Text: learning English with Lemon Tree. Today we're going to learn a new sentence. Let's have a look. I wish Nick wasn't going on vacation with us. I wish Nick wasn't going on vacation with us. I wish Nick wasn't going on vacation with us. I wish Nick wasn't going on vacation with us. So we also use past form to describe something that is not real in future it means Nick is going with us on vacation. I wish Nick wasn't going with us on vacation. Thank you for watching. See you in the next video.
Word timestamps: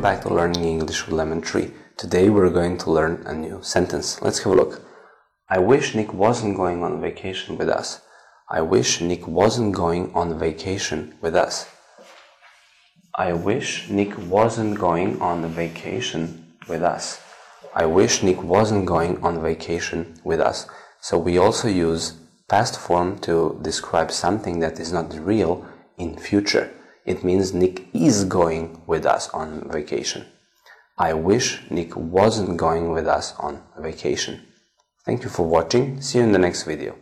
learning 0.00 0.64
English 0.64 1.04
with 1.04 1.14
Lemon 1.14 1.42
Tree. 1.42 1.72
Today 1.98 2.30
we're 2.30 2.48
going 2.48 2.78
to 2.78 2.90
learn 2.90 3.22
a 3.26 3.34
new 3.34 3.62
sentence. 3.62 4.22
Let's 4.22 4.38
have 4.38 4.54
a 4.54 4.56
look. 4.56 4.80
I 5.50 5.58
wish 5.58 5.94
Nick 5.94 6.14
wasn't 6.14 6.56
going 6.56 6.82
on 6.82 7.02
vacation 7.02 7.58
with 7.58 7.68
us. 7.68 8.00
I 8.48 8.62
wish 8.62 9.02
Nick 9.02 9.26
wasn't 9.28 9.74
going 9.74 10.10
on 10.14 10.38
vacation 10.38 11.16
with 11.20 11.36
us. 11.36 11.68
I 13.14 13.34
wish 13.34 13.90
Nick 13.90 14.16
wasn't 14.16 14.78
going 14.78 15.20
on 15.20 15.46
vacation 15.48 16.54
with 16.66 16.82
us. 16.82 17.20
I 17.74 17.84
wish 17.84 18.22
Nick 18.22 18.42
wasn't 18.42 18.86
going 18.86 19.22
on 19.22 19.42
vacation 19.42 20.18
with 20.24 20.40
us. 20.40 20.66
So 21.02 21.18
we 21.18 21.36
also 21.36 21.68
use 21.68 22.14
past 22.48 22.80
form 22.80 23.18
to 23.18 23.58
describe 23.60 24.10
something 24.10 24.60
that 24.60 24.80
is 24.80 24.94
not 24.94 25.12
real 25.12 25.66
in 25.98 26.16
future 26.16 26.70
it 27.04 27.24
means 27.24 27.52
Nick 27.52 27.88
is 27.92 28.24
going 28.24 28.82
with 28.86 29.06
us 29.06 29.28
on 29.30 29.68
vacation. 29.70 30.26
I 30.98 31.14
wish 31.14 31.62
Nick 31.70 31.96
wasn't 31.96 32.56
going 32.58 32.90
with 32.90 33.06
us 33.06 33.34
on 33.38 33.62
vacation. 33.78 34.42
Thank 35.06 35.22
you 35.22 35.30
for 35.30 35.46
watching. 35.46 36.00
See 36.02 36.18
you 36.18 36.24
in 36.24 36.32
the 36.32 36.38
next 36.38 36.64
video. 36.64 36.96